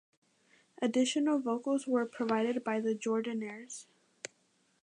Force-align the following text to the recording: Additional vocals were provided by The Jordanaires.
Additional 0.81 1.37
vocals 1.37 1.85
were 1.85 2.07
provided 2.07 2.63
by 2.63 2.79
The 2.79 2.95
Jordanaires. 2.95 3.85